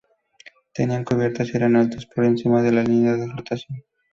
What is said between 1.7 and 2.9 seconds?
altos por encima de la